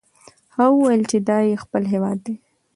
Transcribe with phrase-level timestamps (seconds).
[0.55, 2.35] هغه وویل چې دا یې خپل هیواد دی.